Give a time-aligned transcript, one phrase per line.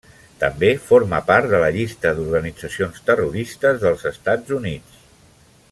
[0.43, 5.01] També forma part de la llista d'organitzacions terroristes dels Estats Units.